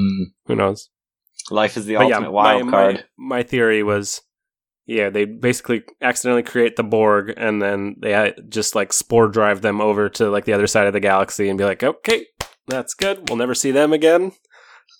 [0.45, 0.89] who knows?
[1.49, 3.05] Life is the But yeah, ultimate wild my, card.
[3.17, 4.21] My, my theory was,
[4.85, 9.61] yeah, they basically accidentally create the Borg, and then they uh, just like spore drive
[9.61, 12.27] them over to like the other side of the galaxy, and be like, okay,
[12.67, 13.29] that's good.
[13.29, 14.31] We'll never see them again.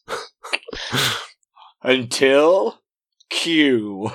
[1.84, 2.82] Until
[3.30, 4.12] Q.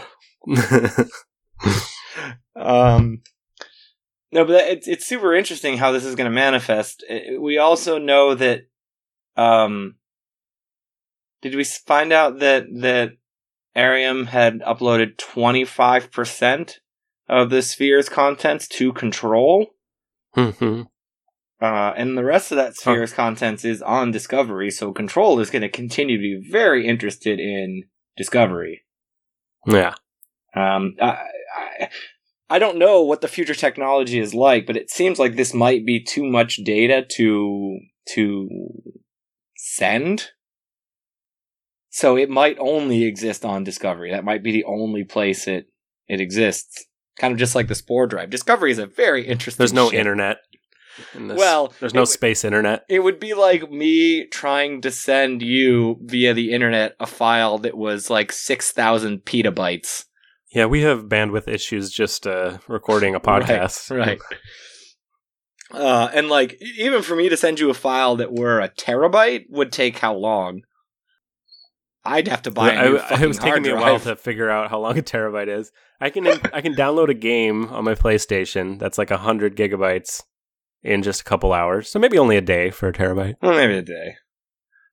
[2.61, 3.23] Um,
[4.33, 7.05] no, but it's it's super interesting how this is going to manifest.
[7.39, 8.63] We also know that.
[9.37, 9.97] Um,
[11.43, 13.13] did we find out that that
[13.81, 16.81] Airiam had uploaded twenty five percent
[17.29, 19.69] of the sphere's contents to Control?
[20.37, 20.87] Mhm.
[21.61, 25.63] Uh, and the rest of that sphere's contents is on Discovery, so Control is going
[25.63, 27.85] to continue to be very interested in
[28.17, 28.83] Discovery.
[29.67, 29.95] yeah.
[30.55, 31.19] Um, I,
[31.57, 31.89] I,
[32.49, 35.87] I don't know what the future technology is like, but it seems like this might
[35.87, 37.79] be too much data to
[38.15, 38.49] to
[39.57, 40.31] send.
[41.91, 44.11] So it might only exist on Discovery.
[44.13, 45.67] That might be the only place it
[46.09, 46.87] it exists.
[47.19, 48.31] Kind of just like the Spore Drive.
[48.31, 49.59] Discovery is a very interesting.
[49.59, 49.99] There's no ship.
[49.99, 50.39] internet.
[51.15, 51.39] in this.
[51.39, 52.85] Well, there's no it- space internet.
[52.89, 57.77] It would be like me trying to send you via the internet a file that
[57.77, 60.05] was like 6,000 petabytes.
[60.53, 63.91] Yeah, we have bandwidth issues just uh, recording a podcast.
[63.91, 64.21] Right.
[64.21, 64.39] right.
[65.73, 69.45] Uh, and like, even for me to send you a file that were a terabyte
[69.51, 70.63] would take how long?
[72.05, 74.49] I'd have to buy a new I, it was taking me a while to figure
[74.49, 75.71] out how long a terabyte is.
[76.01, 80.23] I can I can download a game on my PlayStation that's like hundred gigabytes
[80.83, 81.91] in just a couple hours.
[81.91, 83.35] So maybe only a day for a terabyte.
[83.43, 84.17] Well, maybe a day.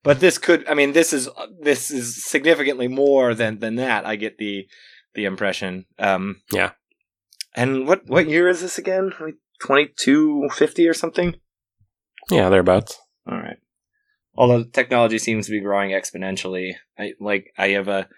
[0.02, 1.28] But this could, I mean, this is
[1.60, 4.06] this is significantly more than than that.
[4.06, 4.66] I get the
[5.14, 5.86] the impression.
[5.98, 6.72] Um, Yeah.
[7.54, 9.12] And what what year is this again?
[9.60, 11.34] Twenty two fifty or something.
[12.30, 12.98] Yeah, thereabouts.
[13.26, 13.56] All right.
[14.38, 16.74] Although technology seems to be growing exponentially.
[16.96, 18.08] I like I have a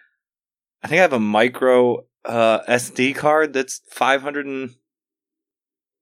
[0.83, 4.75] I think I have a micro uh SD card that's 500 and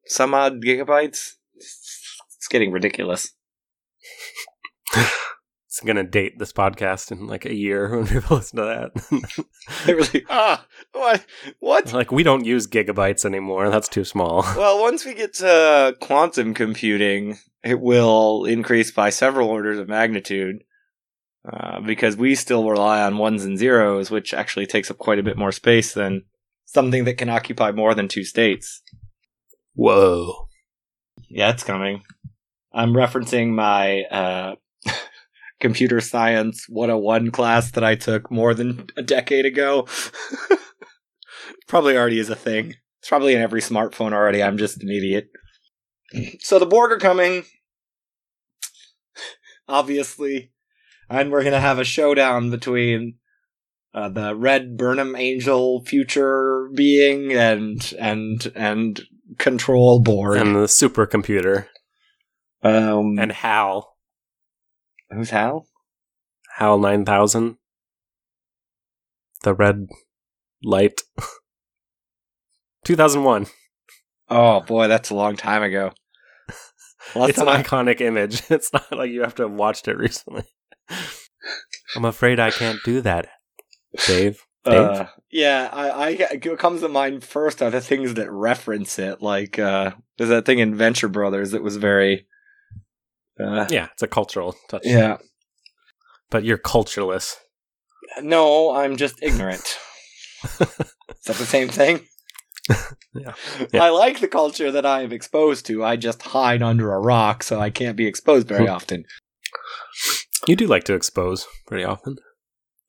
[0.06, 1.34] some odd gigabytes.
[1.54, 3.30] It's getting ridiculous.
[5.78, 9.26] It's gonna date this podcast in like a year when people listen to that.
[9.86, 11.24] They were like, ah, what?
[11.60, 11.92] What?
[11.92, 13.70] like we don't use gigabytes anymore.
[13.70, 14.42] That's too small.
[14.56, 20.62] Well, once we get to quantum computing, it will increase by several orders of magnitude.
[21.50, 25.22] Uh, because we still rely on ones and zeros, which actually takes up quite a
[25.22, 26.22] bit more space than
[26.66, 28.82] something that can occupy more than two states.
[29.74, 30.48] Whoa.
[31.30, 32.02] Yeah, it's coming.
[32.72, 34.56] I'm referencing my uh,
[35.60, 39.86] computer science 101 class that I took more than a decade ago.
[41.68, 42.74] probably already is a thing.
[43.00, 44.42] It's probably in every smartphone already.
[44.42, 45.30] I'm just an idiot.
[46.40, 47.44] So the Borg are coming.
[49.68, 50.52] Obviously.
[51.10, 53.14] And we're going to have a showdown between
[53.94, 59.00] uh, the red Burnham Angel future being and and and
[59.38, 60.36] control Borg.
[60.38, 61.66] And the supercomputer.
[62.62, 63.96] um, And HAL.
[65.10, 65.66] who's Hal?
[66.56, 67.56] HAL 9000.
[69.42, 69.86] The red
[70.62, 71.00] light.
[72.84, 73.46] 2001.
[74.30, 75.92] Oh boy, that's a long time ago.
[77.14, 78.42] Last it's an I- iconic image.
[78.50, 80.44] It's not like you have to have watched it recently.
[81.96, 83.28] I'm afraid I can't do that,
[84.06, 84.44] Dave.
[84.64, 84.74] Dave?
[84.74, 89.22] Uh, yeah, I, I comes to mind first are the things that reference it.
[89.22, 92.26] Like uh, there's that thing in Venture Brothers that was very.
[93.40, 94.82] Uh, yeah, it's a cultural touch.
[94.84, 95.18] yeah.
[96.30, 97.36] But you're cultureless.
[98.20, 99.78] No, I'm just ignorant.
[100.42, 102.00] Is that the same thing?
[103.14, 103.32] Yeah.
[103.72, 103.82] Yeah.
[103.82, 105.82] I like the culture that I am exposed to.
[105.82, 109.04] I just hide under a rock, so I can't be exposed very often.
[110.46, 112.16] You do like to expose pretty often.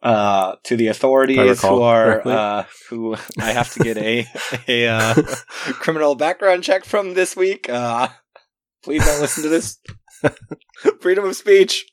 [0.02, 4.26] Uh, to the authorities who are uh, who I have to get a
[4.68, 5.14] a uh,
[5.74, 7.68] criminal background check from this week.
[7.70, 8.08] Uh,
[8.84, 9.78] please don't listen to this.
[11.02, 11.86] Freedom of speech.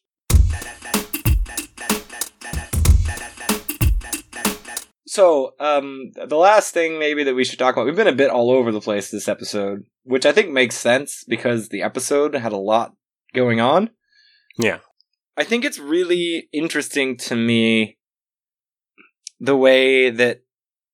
[5.16, 8.28] So, um, the last thing maybe that we should talk about, we've been a bit
[8.28, 12.52] all over the place this episode, which I think makes sense because the episode had
[12.52, 12.92] a lot
[13.32, 13.88] going on.
[14.58, 14.80] Yeah.
[15.34, 17.96] I think it's really interesting to me
[19.40, 20.42] the way that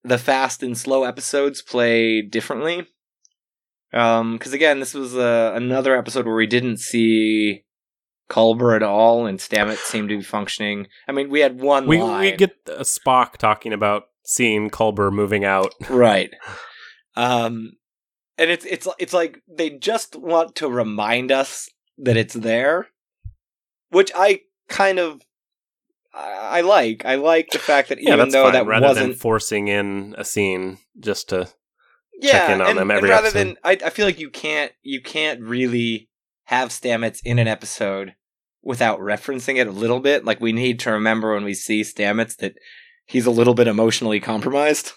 [0.05, 2.87] the fast and slow episodes play differently.
[3.93, 7.65] Um, because again, this was uh, another episode where we didn't see
[8.31, 10.87] Culber at all, and Stamets seemed to be functioning.
[11.09, 15.13] I mean, we had one We line, we get a Spock talking about seeing Culber
[15.13, 15.75] moving out.
[15.91, 16.31] right,
[17.17, 17.73] um,
[18.39, 22.89] and it's it's it's like they just want to remind us that it's there,
[23.91, 25.23] which I kind of
[26.15, 27.05] I, I like.
[27.05, 28.53] I like the fact that even that's though fine.
[28.55, 31.49] that rather wasn't than forcing in a scene just to
[32.21, 33.47] yeah, check in on and, them and every rather episode.
[33.47, 36.09] than I, I feel like you can't you can't really
[36.45, 38.15] have Stamets in an episode
[38.63, 40.25] without referencing it a little bit.
[40.25, 42.55] Like we need to remember when we see Stamets that
[43.07, 44.93] he's a little bit emotionally compromised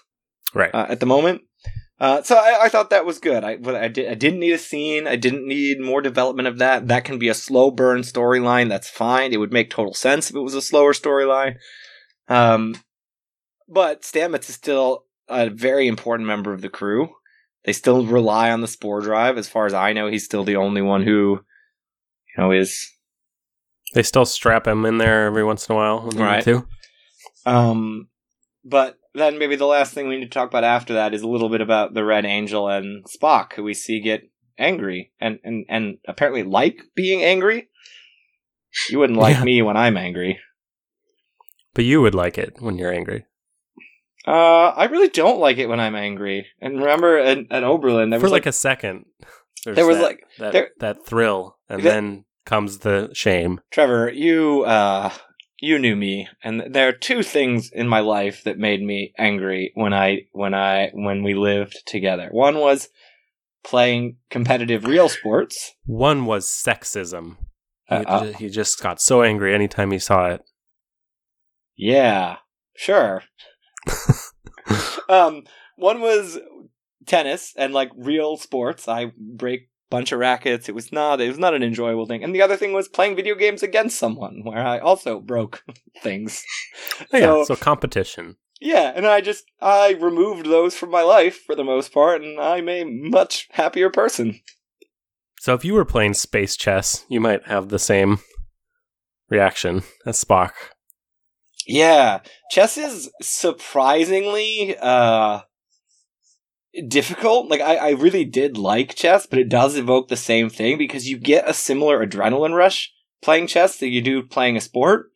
[0.54, 0.74] right.
[0.74, 1.42] uh, at the moment.
[1.98, 3.42] Uh, so I, I thought that was good.
[3.42, 5.06] I, but I, did, I didn't need a scene.
[5.06, 6.88] I didn't need more development of that.
[6.88, 8.68] That can be a slow burn storyline.
[8.68, 9.32] That's fine.
[9.32, 11.56] It would make total sense if it was a slower storyline.
[12.28, 12.76] Um,
[13.68, 17.08] but Stamets is still a very important member of the crew.
[17.64, 19.38] They still rely on the spore drive.
[19.38, 21.40] As far as I know, he's still the only one who,
[22.28, 22.92] you know, is
[23.94, 26.00] They still strap him in there every once in a while.
[26.00, 26.44] when they need Right.
[27.46, 28.08] Um,
[28.64, 31.28] but then maybe the last thing we need to talk about after that is a
[31.28, 34.28] little bit about the Red Angel and Spock, who we see get
[34.58, 37.68] angry and and and apparently like being angry.
[38.90, 39.44] You wouldn't like Yeah.
[39.44, 40.38] me when I'm angry.
[41.74, 43.24] But you would like it when you're angry.
[44.26, 46.46] Uh, I really don't like it when I'm angry.
[46.60, 49.04] And remember at, at Oberlin, there For was like, like, a second.
[49.64, 53.60] There's there was that, like that, there- that thrill, and That- then comes the shame.
[53.70, 55.10] Trevor, you uh
[55.60, 59.72] you knew me and there are two things in my life that made me angry
[59.74, 62.28] when I when I when we lived together.
[62.30, 62.88] One was
[63.64, 65.72] playing competitive real sports.
[65.84, 67.36] One was sexism.
[67.88, 70.42] He, Uh, uh, he just got so angry anytime he saw it.
[71.76, 72.36] yeah,
[72.76, 73.22] sure.
[75.08, 75.44] um
[75.76, 76.38] one was
[77.06, 78.88] tennis and like real sports.
[78.88, 80.68] I break bunch of rackets.
[80.68, 82.22] It was not it was not an enjoyable thing.
[82.24, 85.62] And the other thing was playing video games against someone where I also broke
[86.02, 86.42] things.
[87.12, 88.36] Yeah, So- so competition.
[88.58, 92.40] Yeah, and I just I removed those from my life for the most part, and
[92.40, 94.40] I'm a much happier person.
[95.40, 98.18] So if you were playing space chess, you might have the same
[99.28, 100.52] reaction as Spock.
[101.66, 102.20] Yeah,
[102.50, 105.40] chess is surprisingly uh
[106.88, 107.48] difficult.
[107.48, 111.08] Like I, I really did like chess, but it does evoke the same thing because
[111.08, 115.10] you get a similar adrenaline rush playing chess that you do playing a sport,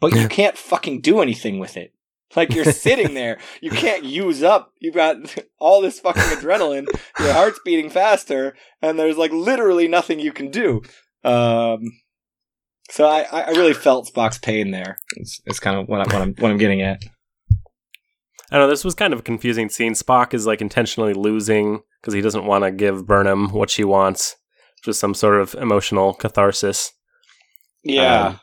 [0.00, 1.92] but you can't fucking do anything with it.
[2.36, 4.72] Like you're sitting there, you can't use up.
[4.80, 5.16] You've got
[5.58, 6.86] all this fucking adrenaline,
[7.18, 10.82] your heart's beating faster, and there's like literally nothing you can do.
[11.22, 11.80] Um,
[12.90, 14.98] so I, I really felt Spock's pain there.
[15.16, 17.02] It's, it's kind of what, I, what I'm what I'm getting at.
[18.50, 19.94] I know this was kind of a confusing scene.
[19.94, 24.36] Spock is like intentionally losing because he doesn't want to give Burnham what she wants,
[24.84, 26.92] just some sort of emotional catharsis.
[27.82, 28.40] Yeah, Um,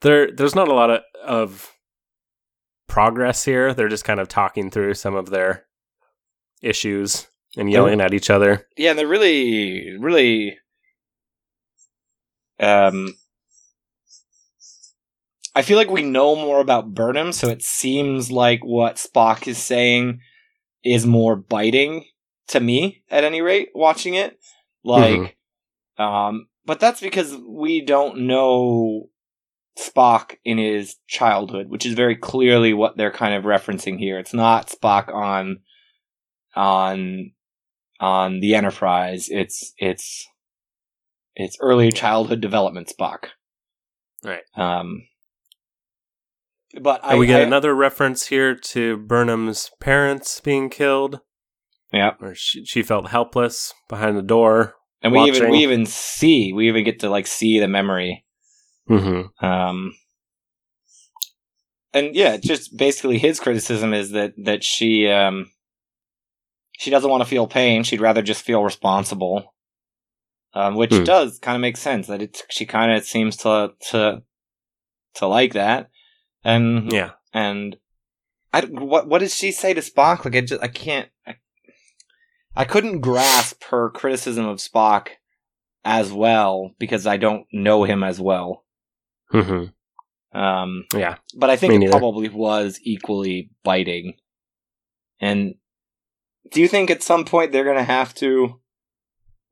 [0.00, 1.72] there, there's not a lot of, of
[2.86, 3.72] progress here.
[3.74, 5.64] They're just kind of talking through some of their
[6.62, 7.26] issues
[7.56, 8.66] and yelling at each other.
[8.76, 10.58] yeah, and they're really really
[12.60, 13.14] um.
[15.56, 19.56] I feel like we know more about Burnham, so it seems like what Spock is
[19.56, 20.20] saying
[20.84, 22.04] is more biting
[22.48, 24.38] to me, at any rate, watching it.
[24.84, 25.38] Like,
[25.96, 29.08] um, but that's because we don't know
[29.78, 34.18] Spock in his childhood, which is very clearly what they're kind of referencing here.
[34.18, 35.60] It's not Spock on,
[36.54, 37.32] on,
[37.98, 39.28] on the Enterprise.
[39.30, 40.28] It's, it's,
[41.34, 43.28] it's early childhood development Spock.
[44.22, 44.42] Right.
[44.54, 45.00] Um,
[46.80, 51.20] but I, we get I- another reference here to Burnham's parents being killed,
[51.92, 54.74] yeah, where she, she felt helpless behind the door.
[55.02, 58.24] and we even we even see we even get to like see the memory
[58.88, 59.44] Mm-hmm.
[59.44, 59.92] Um,
[61.92, 65.50] and yeah, just basically his criticism is that that she um,
[66.78, 67.82] she doesn't want to feel pain.
[67.82, 69.54] She'd rather just feel responsible,
[70.54, 71.04] um, which Hmm.
[71.04, 72.06] does kind of make sense.
[72.06, 74.22] That it she kind of seems to to
[75.14, 75.88] to like that,
[76.46, 77.10] and Yeah.
[77.34, 77.76] and
[78.52, 80.24] I what what did she say to Spock?
[80.24, 81.34] Like I just I can't I,
[82.54, 85.08] I couldn't grasp her criticism of Spock
[85.84, 88.64] as well because I don't know him as well.
[89.32, 90.38] Mm-hmm.
[90.38, 91.16] Um, Yeah.
[91.36, 94.14] but I think it probably was equally biting.
[95.20, 95.54] And
[96.52, 98.60] do you think at some point they're going to have to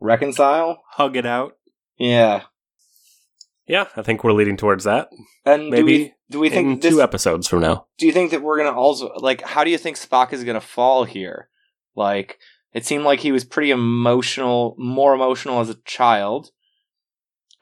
[0.00, 0.83] reconcile?
[0.90, 1.57] Hug it out.
[1.98, 2.42] Yeah.
[3.66, 5.09] Yeah, I think we're leading towards that.
[5.46, 7.87] And do we Maybe do we in think this, two episodes from now.
[7.98, 10.44] do you think that we're going to also like how do you think Spock is
[10.44, 11.48] going to fall here?
[11.94, 12.38] Like
[12.72, 16.50] it seemed like he was pretty emotional, more emotional as a child.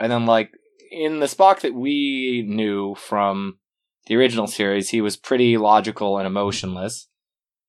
[0.01, 0.51] And then like
[0.91, 3.59] in the Spock that we knew from
[4.07, 7.09] the original series, he was pretty logical and emotionless.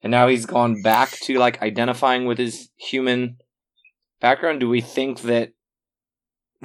[0.02, 3.38] And now he's gone back to like identifying with his human
[4.20, 4.60] background.
[4.60, 5.52] Do we think that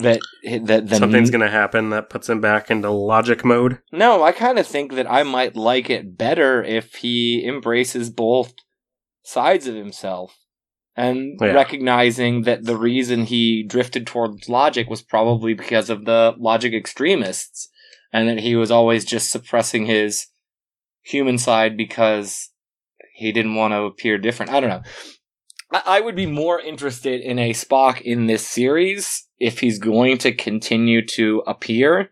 [0.02, 0.20] that
[0.66, 3.80] that the Something's going to happen that puts him back into logic mode.
[3.92, 8.54] no, I kind of think that I might like it better if he embraces both
[9.22, 10.36] sides of himself
[10.96, 11.52] and oh, Yeah.
[11.52, 17.68] recognizing that the reason he drifted towards logic was probably because of the logic extremists
[18.12, 20.28] and that he was always just suppressing his
[21.02, 22.50] human side because
[23.14, 24.50] he didn't want to appear different.
[24.52, 24.82] I don't know.
[25.72, 30.18] I, I would be more interested in a Spock in this series if he's going
[30.18, 32.10] to continue to appear,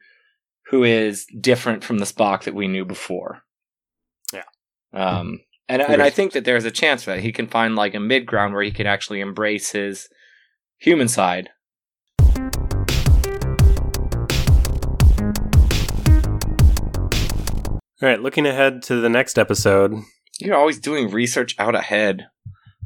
[0.66, 3.42] who is different from the Spock that we knew before.
[4.32, 4.44] Yeah.
[4.92, 8.00] Um, and and I think that there's a chance that he can find like a
[8.00, 10.08] mid ground where he can actually embrace his
[10.78, 11.50] human side.
[18.02, 19.94] All right, looking ahead to the next episode.
[20.38, 22.26] You're always doing research out ahead,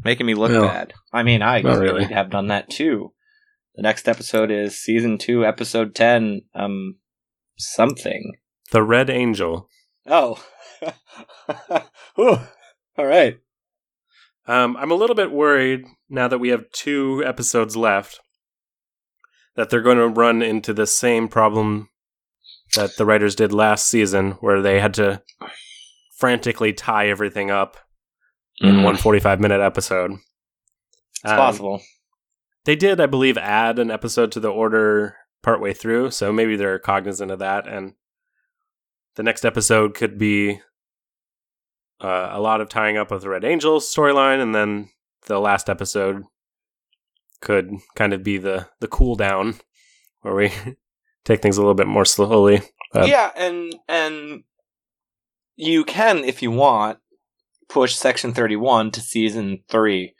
[0.04, 0.62] making me look No.
[0.62, 0.92] bad.
[1.12, 2.04] I mean, I Not really really.
[2.14, 3.12] have done that too.
[3.76, 6.42] The next episode is season two, episode ten.
[6.54, 6.96] Um,
[7.58, 8.32] something.
[8.72, 9.68] The Red Angel.
[10.06, 10.42] Oh,
[12.16, 12.38] Whew.
[12.96, 13.38] all right.
[14.46, 18.18] Um, I'm a little bit worried now that we have two episodes left
[19.56, 21.88] that they're going to run into the same problem
[22.74, 25.22] that the writers did last season, where they had to
[26.18, 27.76] frantically tie everything up
[28.60, 28.84] in Mm.
[28.84, 30.12] one 45 minute episode.
[30.12, 31.82] It's Um, possible.
[32.64, 36.78] They did, I believe, add an episode to the order partway through, so maybe they're
[36.78, 37.66] cognizant of that.
[37.66, 37.94] And
[39.16, 40.60] the next episode could be
[42.02, 44.90] uh, a lot of tying up with the Red Angels storyline, and then
[45.26, 46.24] the last episode
[47.40, 49.56] could kind of be the the cool down
[50.22, 50.52] where we
[51.24, 52.60] take things a little bit more slowly.
[52.94, 54.44] Uh, yeah, and and
[55.56, 56.98] you can, if you want,
[57.70, 60.14] push Section Thirty One to season three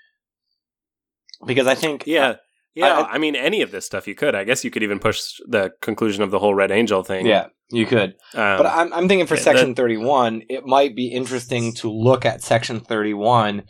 [1.47, 2.37] because I think yeah,
[2.75, 2.87] yeah.
[3.01, 4.35] I- I, mean, any of this stuff you could.
[4.35, 7.27] I guess you could even push the conclusion of the whole Red Angel thing.
[7.27, 8.11] yeah, you could.
[8.35, 11.91] um, But I'm, I'm thinking for yeah, Section that- 31, it might be interesting to
[11.91, 13.65] look at Section 31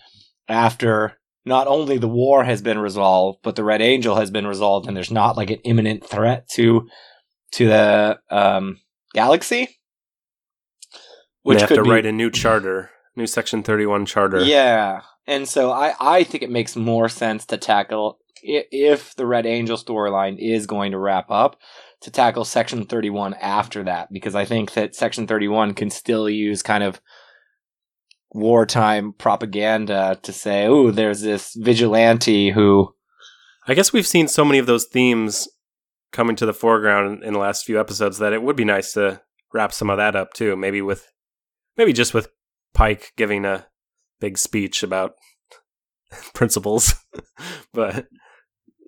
[0.49, 1.17] after
[1.47, 4.97] not only the war has been resolved, but the Red Angel has been resolved, and
[4.97, 6.87] there's not like an imminent threat to
[7.53, 8.79] to the um,
[9.15, 9.69] galaxy.
[11.45, 14.43] they have to be- write a new charter, new Section Thirty One charter.
[14.43, 19.47] Yeah, and so I I think it makes more sense to tackle if the Red
[19.47, 21.57] Angel storyline is going to wrap up
[22.03, 25.91] to tackle Section Thirty One after that because I think that Section Thirty One can
[25.91, 27.01] still use kind of
[28.33, 32.95] wartime propaganda to say, "Oh, there's this vigilante who."
[33.67, 35.47] I guess we've seen so many of those themes
[36.13, 39.21] coming to the foreground in the last few episodes that it would be nice to
[39.53, 40.57] wrap some of that up too.
[40.57, 41.07] Maybe with,
[41.77, 42.31] maybe just with
[42.75, 43.67] Pike giving a
[44.21, 45.15] big speech about
[46.35, 46.95] principles,
[47.73, 48.07] but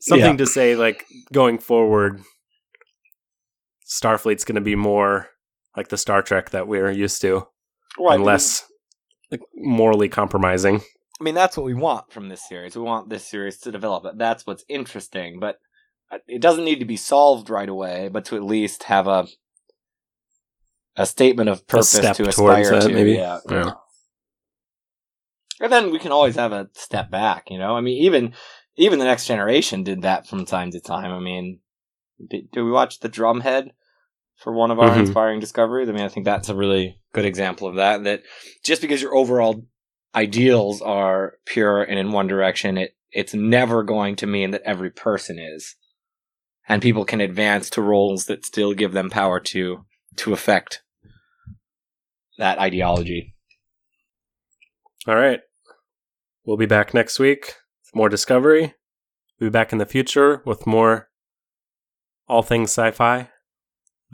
[0.00, 2.22] something to say like going forward,
[3.86, 5.28] Starfleet's going to be more
[5.76, 7.46] like the Star Trek that we're used to,
[7.98, 8.64] Well, and less
[9.30, 10.80] like, morally compromising.
[11.20, 12.76] I mean, that's what we want from this series.
[12.76, 14.04] We want this series to develop.
[14.16, 15.58] That's what's interesting, but
[16.10, 19.26] uh, it doesn't need to be solved right away, but to at least have a
[20.96, 22.92] a statement of purpose step to aspire that, to.
[22.94, 23.12] maybe.
[23.12, 23.38] Yeah.
[23.50, 23.72] Yeah.
[25.60, 27.76] And then we can always have a step back, you know?
[27.76, 28.34] I mean, even
[28.76, 31.12] even the next generation did that from time to time.
[31.12, 31.60] I mean,
[32.28, 33.70] did, did we watch the Drumhead
[34.36, 35.00] for one of our Mhm.
[35.00, 35.88] inspiring discoveries?
[35.88, 38.04] I mean, I think that's a really good example of that.
[38.04, 38.22] That
[38.64, 39.66] just because your overall
[40.14, 44.90] ideals are pure and in one direction, it it's never going to mean that every
[44.90, 45.76] person is,
[46.66, 49.84] and people can advance to roles that still give them power to
[50.16, 50.82] to affect
[52.38, 53.34] that ideology.
[55.06, 55.40] All right.
[56.44, 57.46] We'll be back next week
[57.84, 58.74] with more Discovery.
[59.40, 61.08] We'll be back in the future with more
[62.28, 63.28] all things sci fi.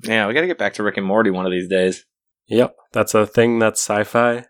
[0.04, 2.04] Yeah, we got to get back to Rick and Morty one of these days.
[2.48, 4.44] Yep, that's a thing that's sci fi.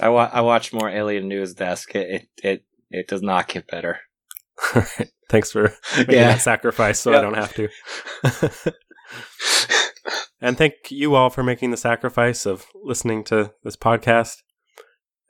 [0.00, 1.94] I wa- I watched more Alien News Desk.
[1.94, 4.00] It it it, it does not get better.
[4.74, 5.08] All right.
[5.30, 6.28] Thanks for making Yeah.
[6.28, 7.18] that sacrifice so Yeah.
[7.18, 7.68] I don't have to.
[10.40, 14.36] and thank you all for making the sacrifice of listening to this podcast.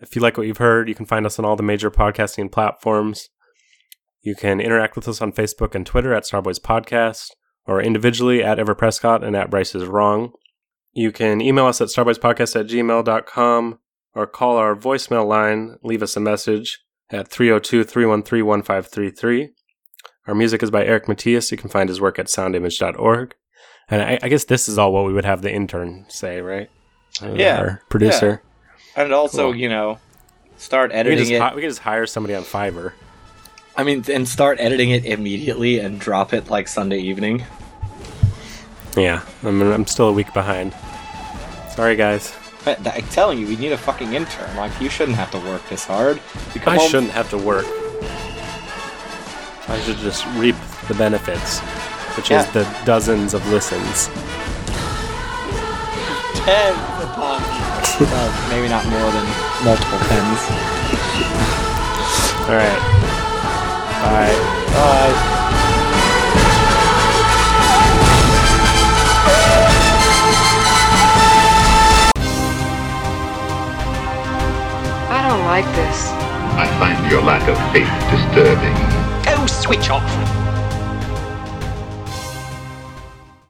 [0.01, 2.53] If you like what you've heard, you can find us on all the major podcasting
[2.53, 3.29] platforms.
[4.23, 7.31] You can interact with us on Facebook and Twitter at Starboys Podcast,
[7.67, 10.33] or individually at Ever Prescott and at Bryce is Wrong.
[10.93, 13.79] You can email us at starboyspodcast at gmail.com
[14.15, 19.51] or call our voicemail line, leave us a message at 302 313 1533.
[20.27, 21.51] Our music is by Eric Matthews.
[21.51, 23.35] You can find his work at soundimage.org.
[23.91, 26.69] And I, I guess this is all what we would have the intern say, right?
[27.23, 27.59] Uh, Yeah.
[27.59, 28.43] Our producer.
[28.97, 29.57] And also, Cool.
[29.57, 29.99] you know,
[30.57, 31.41] start We, editing just, it.
[31.41, 32.93] hi- we can just hire somebody on Fiverr.
[33.77, 37.45] I mean, and start editing it immediately and drop it like Sunday evening.
[38.97, 40.75] Yeah, I'm, I'm still a week behind.
[41.71, 42.35] Sorry, guys.
[42.65, 44.55] But I'm telling you, we need a fucking intern.
[44.57, 46.17] Like, you shouldn't have to work this hard.
[46.55, 47.65] You I home- shouldn't have to work.
[49.69, 50.57] I should just reap
[50.89, 51.61] the benefits,
[52.19, 52.41] which Yeah.
[52.41, 54.09] is the dozens of listens.
[56.35, 57.41] Ten upon
[58.01, 59.27] Well, maybe not more than
[59.65, 60.41] multiple tens.
[62.49, 62.81] All right.
[64.03, 64.35] Bye.
[64.75, 65.39] Bye.
[75.11, 76.11] I don't like this.
[76.59, 78.75] I find your lack of faith disturbing.
[79.29, 80.38] Oh, switch off.